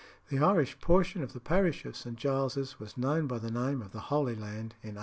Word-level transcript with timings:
The 0.29 0.39
Irish 0.39 0.79
portion 0.79 1.21
of 1.21 1.33
the 1.33 1.39
parish 1.39 1.85
of 1.85 1.95
St. 1.95 2.15
Giles's 2.15 2.79
was 2.79 2.97
known 2.97 3.27
by 3.27 3.37
the 3.37 3.51
name 3.51 3.83
of 3.83 3.91
the 3.91 3.99
Holy 4.09 4.33
Land 4.33 4.73
in 4.81 4.95
1829. 4.97 4.97